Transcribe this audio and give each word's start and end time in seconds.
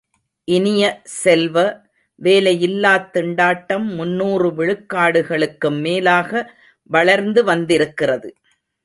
இனிய 0.47 0.83
செல்வ, 1.03 1.57
வேலையில்லாத் 2.21 3.11
திண்டாட்டம் 3.13 3.85
முன்னூறு 3.95 4.49
விழுக்காடுக்கும் 4.51 5.79
மேலாக 5.81 6.31
வளர்ந்து 6.89 7.43
வந்திருக்கிறது. 7.43 8.31